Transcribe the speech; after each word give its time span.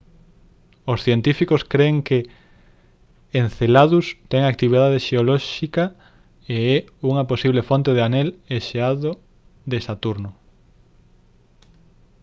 os 0.93 0.99
científicos 1.07 1.61
cren 1.71 1.95
que 2.07 2.19
enceladus 3.41 4.05
ten 4.31 4.41
actividade 4.45 5.03
xeolóxica 5.07 5.83
e 6.55 6.57
é 6.75 6.77
unha 7.09 7.27
posible 7.31 7.61
fonte 7.69 7.89
do 7.95 8.01
anel 8.07 8.29
e 8.55 8.57
xeado 8.67 9.09
de 9.71 9.77
saturno 9.87 10.29